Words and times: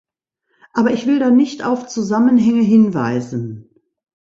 Aber 0.73 0.89
ich 0.93 1.05
will 1.05 1.19
da 1.19 1.29
nicht 1.29 1.63
auf 1.63 1.85
Zusammenhänge 1.85 2.63
hinweisen. 2.63 3.69